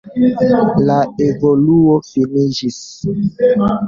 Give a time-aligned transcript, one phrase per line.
[0.85, 0.95] La
[1.25, 2.81] evoluo finiĝis.